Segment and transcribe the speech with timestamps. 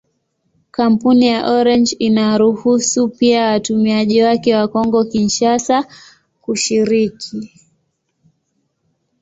[0.71, 5.85] Kampuni ya Orange inaruhusu pia watumiaji wake wa Kongo-Kinshasa
[6.41, 7.51] kushiriki.